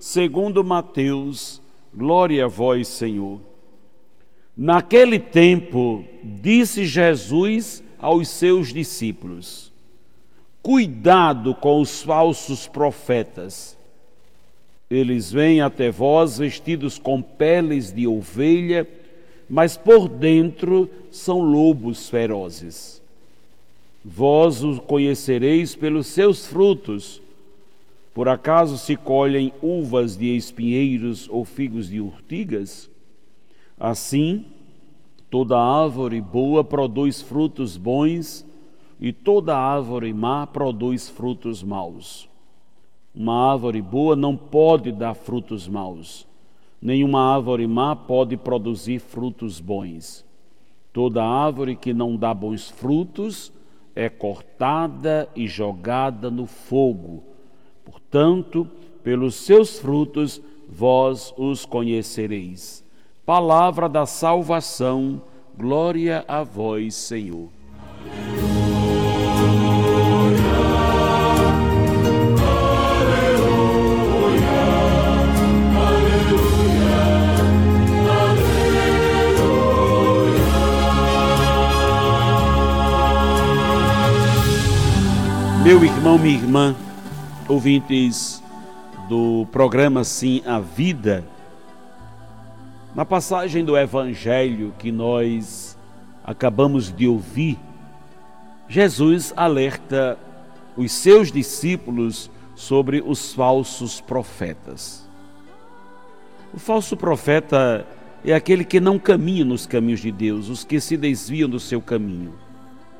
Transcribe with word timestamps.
segundo 0.00 0.64
Mateus. 0.64 1.62
Glória 1.94 2.46
a 2.46 2.48
vós, 2.48 2.88
Senhor. 2.88 3.40
Naquele 4.56 5.20
tempo, 5.20 6.04
disse 6.24 6.84
Jesus 6.84 7.84
aos 7.96 8.28
seus 8.28 8.72
discípulos: 8.72 9.72
Cuidado 10.60 11.54
com 11.54 11.80
os 11.80 12.02
falsos 12.02 12.66
profetas. 12.66 13.78
Eles 14.90 15.30
vêm 15.30 15.60
até 15.60 15.88
vós 15.88 16.38
vestidos 16.38 16.98
com 16.98 17.22
peles 17.22 17.92
de 17.92 18.08
ovelha 18.08 18.84
mas 19.50 19.76
por 19.76 20.08
dentro 20.08 20.88
são 21.10 21.40
lobos 21.40 22.08
ferozes. 22.08 23.02
Vós 24.04 24.62
os 24.62 24.78
conhecereis 24.78 25.74
pelos 25.74 26.06
seus 26.06 26.46
frutos. 26.46 27.20
Por 28.20 28.28
acaso 28.28 28.76
se 28.76 28.98
colhem 28.98 29.50
uvas 29.62 30.14
de 30.14 30.36
espinheiros 30.36 31.26
ou 31.30 31.42
figos 31.42 31.88
de 31.88 32.02
urtigas? 32.02 32.90
Assim, 33.78 34.44
toda 35.30 35.58
árvore 35.58 36.20
boa 36.20 36.62
produz 36.62 37.22
frutos 37.22 37.78
bons, 37.78 38.46
e 39.00 39.10
toda 39.10 39.56
árvore 39.56 40.12
má 40.12 40.46
produz 40.46 41.08
frutos 41.08 41.62
maus. 41.62 42.28
Uma 43.14 43.52
árvore 43.52 43.80
boa 43.80 44.14
não 44.14 44.36
pode 44.36 44.92
dar 44.92 45.14
frutos 45.14 45.66
maus 45.66 46.28
Nenhuma 46.78 47.34
árvore 47.34 47.66
má 47.66 47.96
pode 47.96 48.36
produzir 48.36 48.98
frutos 48.98 49.60
bons. 49.60 50.26
Toda 50.92 51.24
árvore 51.24 51.74
que 51.74 51.94
não 51.94 52.16
dá 52.16 52.34
bons 52.34 52.68
frutos 52.68 53.50
é 53.96 54.10
cortada 54.10 55.26
e 55.34 55.48
jogada 55.48 56.30
no 56.30 56.44
fogo. 56.44 57.29
Portanto, 57.90 58.68
pelos 59.02 59.34
seus 59.34 59.80
frutos 59.80 60.40
vós 60.68 61.34
os 61.36 61.66
conhecereis. 61.66 62.84
Palavra 63.26 63.88
da 63.88 64.06
salvação, 64.06 65.20
glória 65.58 66.24
a 66.28 66.44
vós, 66.44 66.94
Senhor. 66.94 67.48
Meu 85.64 85.84
irmão, 85.84 86.18
minha 86.18 86.34
irmã, 86.36 86.76
ouvintes 87.50 88.40
do 89.08 89.44
programa 89.50 90.04
Sim 90.04 90.40
a 90.46 90.60
Vida, 90.60 91.24
na 92.94 93.04
passagem 93.04 93.64
do 93.64 93.76
Evangelho 93.76 94.72
que 94.78 94.92
nós 94.92 95.76
acabamos 96.22 96.94
de 96.94 97.08
ouvir, 97.08 97.58
Jesus 98.68 99.34
alerta 99.36 100.16
os 100.76 100.92
seus 100.92 101.32
discípulos 101.32 102.30
sobre 102.54 103.02
os 103.04 103.34
falsos 103.34 104.00
profetas. 104.00 105.04
O 106.54 106.58
falso 106.60 106.96
profeta 106.96 107.84
é 108.24 108.32
aquele 108.32 108.64
que 108.64 108.78
não 108.78 108.96
caminha 108.96 109.44
nos 109.44 109.66
caminhos 109.66 109.98
de 109.98 110.12
Deus, 110.12 110.48
os 110.48 110.62
que 110.62 110.80
se 110.80 110.96
desviam 110.96 111.48
do 111.48 111.58
seu 111.58 111.82
caminho. 111.82 112.32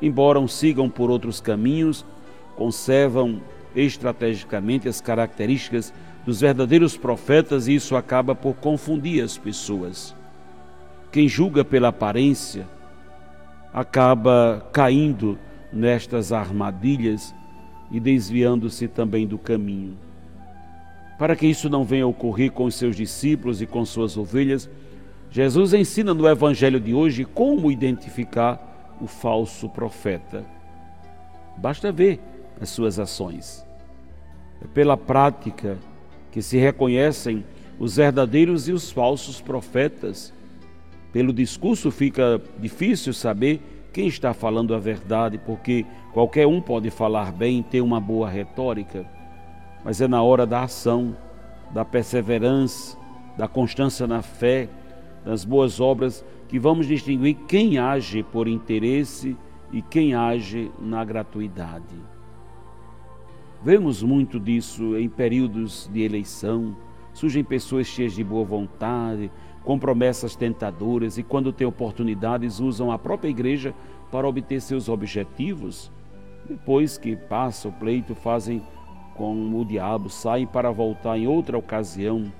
Embora 0.02 0.44
sigam 0.48 0.90
por 0.90 1.08
outros 1.08 1.40
caminhos, 1.40 2.04
conservam 2.56 3.40
estrategicamente 3.74 4.88
as 4.88 5.00
características 5.00 5.92
dos 6.24 6.40
verdadeiros 6.40 6.96
profetas 6.96 7.66
e 7.66 7.74
isso 7.74 7.96
acaba 7.96 8.34
por 8.34 8.54
confundir 8.54 9.22
as 9.22 9.38
pessoas. 9.38 10.14
Quem 11.10 11.28
julga 11.28 11.64
pela 11.64 11.88
aparência 11.88 12.66
acaba 13.72 14.66
caindo 14.72 15.38
nestas 15.72 16.32
armadilhas 16.32 17.34
e 17.90 17.98
desviando-se 17.98 18.86
também 18.86 19.26
do 19.26 19.38
caminho. 19.38 19.96
Para 21.18 21.36
que 21.36 21.46
isso 21.46 21.68
não 21.68 21.84
venha 21.84 22.04
a 22.04 22.08
ocorrer 22.08 22.50
com 22.50 22.64
os 22.64 22.74
seus 22.74 22.96
discípulos 22.96 23.60
e 23.60 23.66
com 23.66 23.84
suas 23.84 24.16
ovelhas, 24.16 24.70
Jesus 25.30 25.74
ensina 25.74 26.14
no 26.14 26.28
Evangelho 26.28 26.80
de 26.80 26.94
hoje 26.94 27.24
como 27.24 27.70
identificar 27.70 28.96
o 29.00 29.06
falso 29.06 29.68
profeta. 29.68 30.44
Basta 31.56 31.92
ver 31.92 32.20
as 32.60 32.68
suas 32.70 32.98
ações. 32.98 33.64
É 34.62 34.66
pela 34.66 34.96
prática 34.96 35.78
que 36.30 36.42
se 36.42 36.58
reconhecem 36.58 37.44
os 37.78 37.96
verdadeiros 37.96 38.68
e 38.68 38.72
os 38.72 38.90
falsos 38.90 39.40
profetas. 39.40 40.32
Pelo 41.12 41.32
discurso 41.32 41.90
fica 41.90 42.40
difícil 42.58 43.12
saber 43.12 43.60
quem 43.92 44.06
está 44.06 44.32
falando 44.32 44.74
a 44.74 44.78
verdade, 44.78 45.38
porque 45.38 45.84
qualquer 46.12 46.46
um 46.46 46.60
pode 46.60 46.90
falar 46.90 47.32
bem, 47.32 47.62
ter 47.62 47.80
uma 47.80 48.00
boa 48.00 48.28
retórica, 48.28 49.04
mas 49.84 50.00
é 50.00 50.06
na 50.06 50.22
hora 50.22 50.46
da 50.46 50.62
ação, 50.62 51.16
da 51.72 51.84
perseverança, 51.84 52.96
da 53.36 53.48
constância 53.48 54.06
na 54.06 54.22
fé, 54.22 54.68
das 55.24 55.44
boas 55.44 55.80
obras 55.80 56.24
que 56.48 56.58
vamos 56.58 56.86
distinguir 56.86 57.34
quem 57.48 57.78
age 57.78 58.22
por 58.22 58.46
interesse 58.46 59.36
e 59.72 59.80
quem 59.80 60.14
age 60.14 60.70
na 60.78 61.04
gratuidade. 61.04 61.96
Vemos 63.62 64.02
muito 64.02 64.40
disso 64.40 64.96
em 64.96 65.06
períodos 65.06 65.86
de 65.92 66.00
eleição. 66.00 66.74
Surgem 67.12 67.44
pessoas 67.44 67.86
cheias 67.86 68.14
de 68.14 68.24
boa 68.24 68.42
vontade, 68.42 69.30
com 69.62 69.78
promessas 69.78 70.34
tentadoras 70.34 71.18
e, 71.18 71.22
quando 71.22 71.52
têm 71.52 71.66
oportunidades, 71.66 72.58
usam 72.58 72.90
a 72.90 72.98
própria 72.98 73.28
igreja 73.28 73.74
para 74.10 74.26
obter 74.26 74.62
seus 74.62 74.88
objetivos. 74.88 75.92
Depois 76.48 76.96
que 76.96 77.14
passa 77.14 77.68
o 77.68 77.72
pleito, 77.72 78.14
fazem 78.14 78.62
com 79.14 79.54
o 79.54 79.62
diabo, 79.62 80.08
saem 80.08 80.46
para 80.46 80.70
voltar 80.70 81.18
em 81.18 81.26
outra 81.26 81.58
ocasião. 81.58 82.32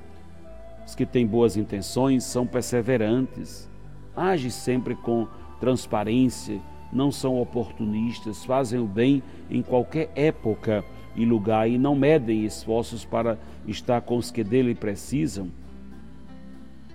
Os 0.87 0.95
que 0.95 1.05
têm 1.05 1.27
boas 1.27 1.55
intenções 1.55 2.25
são 2.25 2.47
perseverantes, 2.47 3.69
agem 4.17 4.49
sempre 4.49 4.95
com 4.95 5.29
transparência, 5.61 6.59
não 6.91 7.13
são 7.13 7.39
oportunistas, 7.39 8.43
fazem 8.43 8.81
o 8.81 8.87
bem 8.87 9.23
em 9.51 9.61
qualquer 9.61 10.11
época 10.17 10.83
e 11.21 11.27
lugar 11.27 11.69
e 11.69 11.77
não 11.77 11.95
medem 11.95 12.45
esforços 12.45 13.05
para 13.05 13.39
estar 13.67 14.01
com 14.01 14.17
os 14.17 14.31
que 14.31 14.43
dele 14.43 14.75
precisam. 14.75 15.49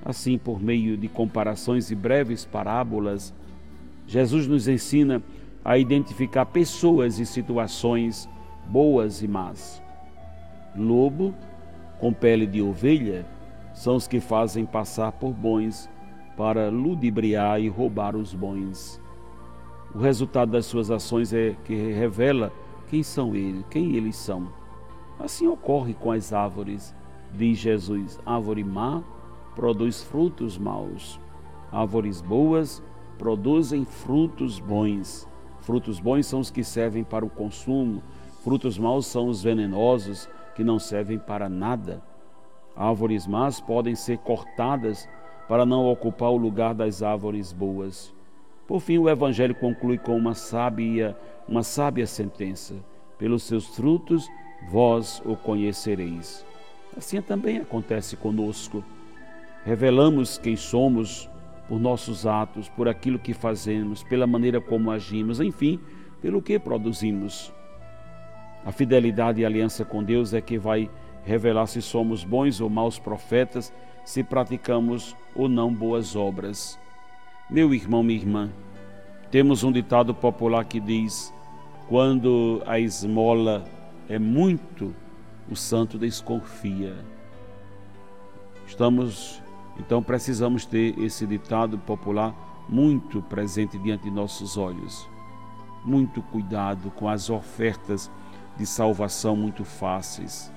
Assim, 0.04 0.38
por 0.38 0.62
meio 0.62 0.98
de 0.98 1.08
comparações 1.08 1.92
e 1.92 1.96
breves 1.96 2.44
parábolas, 2.44 3.34
Jesus 4.08 4.48
nos 4.48 4.68
ensina 4.68 5.22
a 5.64 5.78
identificar 5.78 6.46
pessoas 6.48 7.20
e 7.20 7.26
situações 7.26 8.28
boas 8.68 9.22
e 9.22 9.28
más. 9.28 9.82
Lobo, 10.76 11.34
com 12.00 12.12
pele 12.12 12.48
de 12.48 12.62
ovelha, 12.62 13.26
são 13.74 13.96
os 13.96 14.08
que 14.08 14.20
fazem 14.20 14.66
passar 14.66 15.12
por 15.12 15.34
bons 15.34 15.90
para 16.36 16.70
ludibriar 16.70 17.62
e 17.62 17.68
roubar 17.68 18.16
os 18.16 18.34
bons. 18.34 19.00
O 19.94 20.00
resultado 20.00 20.52
das 20.52 20.66
suas 20.66 20.92
ações 20.92 21.32
é 21.32 21.56
que 21.64 21.74
revela 21.92 22.52
quem 22.88 23.04
são 23.04 23.36
eles, 23.36 23.66
quem 23.70 23.96
eles 23.96 24.16
são. 24.16 24.48
Assim 25.20 25.48
ocorre 25.48 25.94
com 25.94 26.12
as 26.12 26.34
árvores, 26.34 26.96
diz 27.34 27.58
Jesus: 27.58 28.20
árvore 28.26 28.64
má 28.64 29.04
produz 29.56 30.04
frutos 30.04 30.58
maus, 30.58 31.20
árvores 31.72 32.22
boas 32.22 32.84
produzem 33.18 33.86
frutos 33.86 34.60
bons. 34.60 35.28
Frutos 35.62 36.00
bons 36.00 36.28
são 36.28 36.40
os 36.40 36.52
que 36.52 36.64
servem 36.64 37.04
para 37.04 37.26
o 37.26 37.30
consumo, 37.30 38.04
frutos 38.44 38.78
maus 38.78 39.08
são 39.08 39.28
os 39.28 39.42
venenosos 39.42 40.30
que 40.54 40.64
não 40.64 40.78
servem 40.78 41.18
para 41.18 41.50
nada. 41.50 42.04
Árvores 42.76 43.26
más 43.26 43.60
podem 43.60 43.96
ser 43.96 44.20
cortadas 44.20 45.08
para 45.48 45.66
não 45.66 45.86
ocupar 45.86 46.30
o 46.30 46.38
lugar 46.38 46.74
das 46.74 47.02
árvores 47.02 47.52
boas. 47.52 48.15
Por 48.68 48.80
fim, 48.80 48.98
o 48.98 49.10
Evangelho 49.10 49.54
conclui 49.56 49.98
com 49.98 50.18
uma 50.18 50.34
sábia, 50.34 51.16
uma 51.48 51.64
sábia 51.64 52.08
sentença: 52.08 52.76
pelos 53.18 53.44
seus 53.44 53.68
frutos 53.76 54.28
vós 54.70 55.22
o 55.26 55.36
conhecereis. 55.36 56.46
Assim 56.98 57.22
também 57.22 57.58
acontece 57.58 58.16
conosco. 58.16 58.84
Revelamos 59.64 60.38
quem 60.38 60.56
somos 60.56 61.30
por 61.68 61.80
nossos 61.80 62.26
atos, 62.26 62.70
por 62.70 62.88
aquilo 62.88 63.20
que 63.20 63.34
fazemos, 63.34 64.04
pela 64.04 64.28
maneira 64.28 64.62
como 64.62 64.92
agimos, 64.92 65.40
enfim, 65.40 65.80
pelo 66.22 66.42
que 66.42 66.58
produzimos. 66.60 67.52
A 68.64 68.72
fidelidade 68.72 69.42
e 69.42 69.46
aliança 69.46 69.84
com 69.84 70.04
Deus 70.04 70.34
é 70.34 70.42
que 70.42 70.58
vai 70.58 70.90
revelar 71.24 71.66
se 71.68 71.82
somos 71.82 72.24
bons 72.24 72.62
ou 72.62 72.70
maus 72.70 72.98
profetas, 72.98 73.74
se 74.04 74.24
praticamos 74.24 75.16
ou 75.36 75.50
não 75.50 75.74
boas 75.74 76.16
obras. 76.16 76.80
Meu 77.48 77.76
irmão, 77.76 78.02
minha 78.02 78.20
irmã, 78.20 78.50
temos 79.30 79.64
um 79.64 79.72
ditado 79.72 80.16
popular 80.16 80.66
que 80.66 80.80
diz: 80.80 81.32
quando 81.88 82.64
a 82.66 82.80
esmola 82.80 83.64
é 84.10 84.18
muito, 84.18 84.96
o 85.48 85.56
santo 85.56 86.00
desconfia. 86.00 86.96
Estamos, 88.66 89.44
então, 89.78 90.02
precisamos 90.02 90.66
ter 90.66 90.98
esse 90.98 91.28
ditado 91.28 91.78
popular 91.78 92.34
muito 92.68 93.22
presente 93.22 93.78
diante 93.78 94.06
de 94.06 94.12
nossos 94.12 94.58
olhos. 94.58 95.08
Muito 95.84 96.24
cuidado 96.24 96.90
com 96.96 97.08
as 97.08 97.30
ofertas 97.30 98.10
de 98.58 98.66
salvação 98.66 99.36
muito 99.36 99.64
fáceis, 99.64 100.52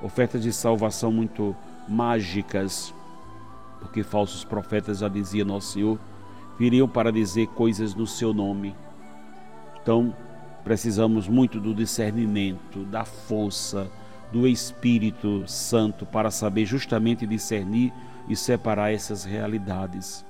ofertas 0.00 0.42
de 0.42 0.52
salvação 0.52 1.10
muito 1.10 1.56
mágicas, 1.88 2.94
porque 3.80 4.04
falsos 4.04 4.44
profetas 4.44 4.98
já 4.98 5.08
dizia 5.08 5.44
nosso 5.44 5.72
Senhor, 5.72 5.98
viriam 6.62 6.86
para 6.86 7.10
dizer 7.10 7.48
coisas 7.48 7.92
no 7.92 8.06
seu 8.06 8.32
nome. 8.32 8.72
Então, 9.82 10.14
precisamos 10.62 11.26
muito 11.26 11.58
do 11.58 11.74
discernimento, 11.74 12.84
da 12.84 13.04
força, 13.04 13.90
do 14.30 14.46
Espírito 14.46 15.42
Santo 15.48 16.06
para 16.06 16.30
saber 16.30 16.64
justamente 16.64 17.26
discernir 17.26 17.92
e 18.28 18.36
separar 18.36 18.92
essas 18.92 19.24
realidades. 19.24 20.24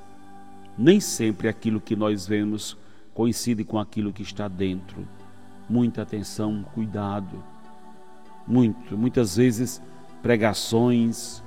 Nem 0.79 1.01
sempre 1.01 1.49
aquilo 1.49 1.79
que 1.79 1.95
nós 1.95 2.27
vemos 2.27 2.79
coincide 3.13 3.63
com 3.63 3.79
aquilo 3.79 4.11
que 4.11 4.23
está 4.23 4.49
dentro. 4.49 5.07
Muita 5.69 6.01
atenção, 6.01 6.65
cuidado. 6.75 7.45
Muito, 8.49 8.97
muitas 8.97 9.37
vezes 9.37 9.83
pregações, 10.23 11.42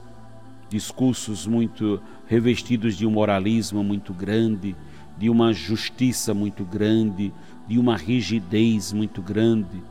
discursos 0.69 1.45
muito 1.45 2.01
revestidos 2.27 2.95
de 2.97 3.05
um 3.05 3.11
moralismo 3.11 3.83
muito 3.83 4.13
grande, 4.13 4.75
de 5.17 5.29
uma 5.29 5.53
justiça 5.53 6.33
muito 6.33 6.65
grande, 6.65 7.33
de 7.67 7.79
uma 7.79 7.95
rigidez 7.95 8.91
muito 8.91 9.21
grande 9.21 9.81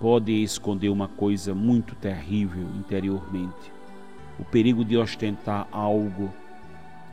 pode 0.00 0.32
esconder 0.32 0.88
uma 0.88 1.08
coisa 1.08 1.54
muito 1.54 1.94
terrível 1.96 2.66
interiormente. 2.76 3.72
O 4.38 4.44
perigo 4.44 4.84
de 4.84 4.96
ostentar 4.96 5.66
algo 5.72 6.32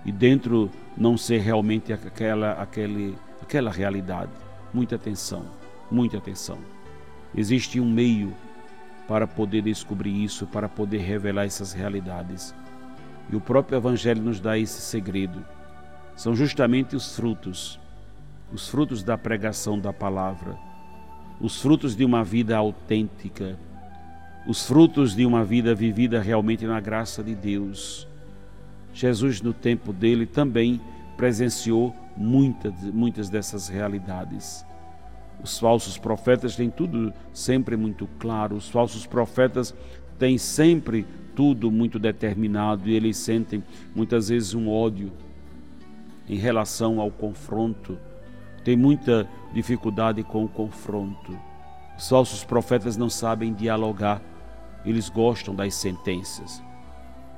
e 0.05 0.11
dentro 0.11 0.69
não 0.95 1.17
ser 1.17 1.39
realmente 1.39 1.91
aquela, 1.91 2.51
aquele, 2.53 3.15
aquela 3.41 3.71
realidade. 3.71 4.31
Muita 4.73 4.95
atenção, 4.95 5.45
muita 5.89 6.17
atenção. 6.17 6.59
Existe 7.35 7.79
um 7.79 7.89
meio 7.89 8.33
para 9.07 9.25
poder 9.25 9.63
descobrir 9.63 10.23
isso, 10.23 10.45
para 10.45 10.69
poder 10.69 10.99
revelar 10.99 11.45
essas 11.45 11.73
realidades. 11.73 12.53
E 13.29 13.35
o 13.35 13.41
próprio 13.41 13.77
Evangelho 13.77 14.21
nos 14.21 14.39
dá 14.39 14.57
esse 14.57 14.81
segredo. 14.81 15.43
São 16.15 16.35
justamente 16.35 16.95
os 16.95 17.15
frutos, 17.15 17.79
os 18.53 18.67
frutos 18.67 19.03
da 19.03 19.17
pregação 19.17 19.79
da 19.79 19.91
palavra 19.91 20.55
os 21.39 21.61
frutos 21.61 21.95
de 21.95 22.05
uma 22.05 22.23
vida 22.23 22.55
autêntica, 22.55 23.57
os 24.47 24.65
frutos 24.65 25.15
de 25.15 25.25
uma 25.25 25.43
vida 25.43 25.75
vivida 25.75 26.21
realmente 26.21 26.65
na 26.65 26.79
graça 26.79 27.23
de 27.23 27.35
Deus. 27.35 28.07
Jesus, 28.93 29.41
no 29.41 29.53
tempo 29.53 29.91
dele, 29.91 30.25
também 30.25 30.79
presenciou 31.17 31.93
muitas, 32.15 32.73
muitas 32.93 33.29
dessas 33.29 33.67
realidades. 33.67 34.65
Os 35.43 35.59
falsos 35.59 35.97
profetas 35.97 36.55
têm 36.55 36.69
tudo 36.69 37.13
sempre 37.33 37.75
muito 37.75 38.07
claro, 38.17 38.55
os 38.55 38.69
falsos 38.69 39.05
profetas 39.05 39.75
têm 40.17 40.37
sempre 40.37 41.05
tudo 41.35 41.69
muito 41.69 41.99
determinado 41.99 42.89
e 42.89 42.93
eles 42.93 43.17
sentem 43.17 43.63
muitas 43.93 44.29
vezes 44.29 44.53
um 44.53 44.69
ódio 44.69 45.11
em 46.27 46.37
relação 46.37 46.99
ao 46.99 47.11
confronto 47.11 47.97
tem 48.65 48.75
muita 48.75 49.29
dificuldade 49.53 50.23
com 50.23 50.43
o 50.43 50.49
confronto. 50.49 51.39
Os 51.95 52.09
falsos 52.09 52.43
profetas 52.43 52.97
não 52.97 53.11
sabem 53.11 53.53
dialogar, 53.53 54.19
eles 54.83 55.07
gostam 55.07 55.53
das 55.53 55.75
sentenças. 55.75 56.63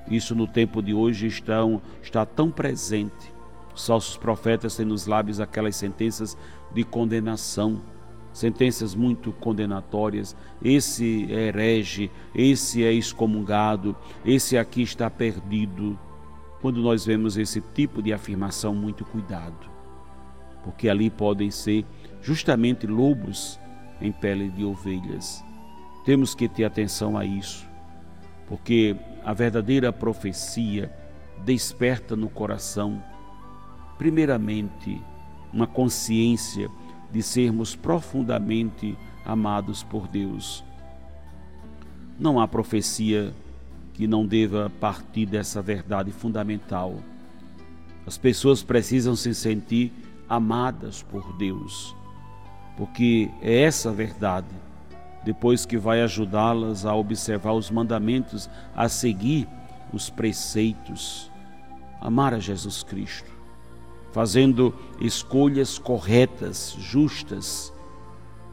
Isso 0.09 0.33
no 0.33 0.47
tempo 0.47 0.81
de 0.81 0.93
hoje 0.93 1.27
estão, 1.27 1.81
está 2.01 2.25
tão 2.25 2.49
presente. 2.49 3.33
Os 3.75 3.85
falsos 3.85 4.15
profetas 4.15 4.77
têm 4.77 4.85
nos 4.85 5.05
lábios 5.05 5.41
aquelas 5.41 5.75
sentenças 5.75 6.37
de 6.73 6.85
condenação, 6.85 7.81
sentenças 8.37 8.93
muito 8.95 9.31
condenatórias. 9.33 10.35
Esse 10.63 11.27
é 11.31 11.47
herege, 11.47 12.11
esse 12.33 12.83
é 12.83 12.93
excomungado, 12.93 13.95
esse 14.25 14.57
aqui 14.57 14.81
está 14.81 15.09
perdido. 15.09 15.97
Quando 16.61 16.81
nós 16.81 17.05
vemos 17.05 17.37
esse 17.37 17.61
tipo 17.61 18.01
de 18.01 18.13
afirmação, 18.13 18.73
muito 18.73 19.05
cuidado 19.05 19.77
porque 20.67 20.89
ali 20.89 21.09
podem 21.09 21.49
ser 21.49 21.85
justamente 22.21 22.85
lobos 22.85 23.57
em 24.01 24.11
pele 24.11 24.49
de 24.49 24.65
ovelhas. 24.65 25.41
Temos 26.03 26.35
que 26.35 26.49
ter 26.49 26.65
atenção 26.65 27.17
a 27.17 27.23
isso, 27.23 27.65
porque 28.49 28.93
a 29.23 29.31
verdadeira 29.31 29.93
profecia 29.93 30.91
desperta 31.45 32.17
no 32.17 32.27
coração, 32.27 33.01
primeiramente, 33.97 35.01
uma 35.53 35.67
consciência 35.67 36.69
de 37.11 37.21
sermos 37.21 37.75
profundamente 37.75 38.97
amados 39.25 39.83
por 39.83 40.07
Deus. 40.07 40.63
Não 42.19 42.39
há 42.39 42.47
profecia 42.47 43.33
que 43.93 44.07
não 44.07 44.25
deva 44.25 44.71
partir 44.79 45.25
dessa 45.25 45.61
verdade 45.61 46.11
fundamental. 46.11 46.95
As 48.05 48.17
pessoas 48.17 48.63
precisam 48.63 49.15
se 49.15 49.33
sentir 49.33 49.91
amadas 50.29 51.01
por 51.03 51.33
Deus, 51.33 51.95
porque 52.77 53.29
é 53.41 53.63
essa 53.63 53.91
verdade, 53.91 54.47
depois 55.23 55.65
que 55.65 55.77
vai 55.77 56.01
ajudá-las 56.01 56.85
a 56.85 56.95
observar 56.95 57.53
os 57.53 57.69
mandamentos, 57.69 58.49
a 58.75 58.87
seguir 58.87 59.47
os 59.91 60.09
preceitos, 60.09 61.31
amar 61.99 62.33
a 62.33 62.39
Jesus 62.39 62.83
Cristo, 62.83 63.36
fazendo 64.11 64.73
escolhas 64.99 65.77
corretas, 65.77 66.75
justas. 66.79 67.73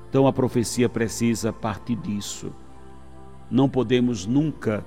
Então 0.08 0.26
a 0.26 0.32
profecia 0.32 0.88
precisa 0.88 1.52
partir 1.52 1.96
disso. 1.96 2.52
Não 3.50 3.68
podemos 3.68 4.26
nunca 4.26 4.84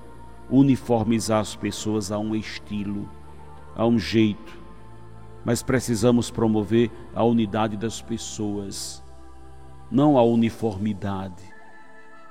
uniformizar 0.50 1.40
as 1.40 1.54
pessoas 1.54 2.10
a 2.10 2.18
um 2.18 2.34
estilo, 2.34 3.08
a 3.76 3.86
um 3.86 3.98
jeito 3.98 4.58
mas 5.48 5.62
precisamos 5.62 6.30
promover 6.30 6.90
a 7.14 7.24
unidade 7.24 7.74
das 7.74 8.02
pessoas, 8.02 9.02
não 9.90 10.18
a 10.18 10.22
uniformidade, 10.22 11.42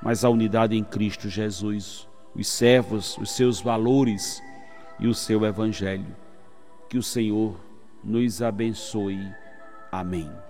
mas 0.04 0.24
a 0.24 0.30
unidade 0.30 0.76
em 0.76 0.84
Cristo 0.84 1.28
Jesus, 1.28 2.08
os 2.36 2.48
servos, 2.48 3.18
os 3.18 3.32
seus 3.32 3.60
valores 3.60 4.40
e 5.00 5.08
o 5.08 5.16
seu 5.16 5.44
evangelho. 5.46 6.16
Que 6.88 6.98
o 6.98 7.02
Senhor 7.02 7.56
nos 8.04 8.42
abençoe. 8.42 9.32
Amém. 9.92 10.47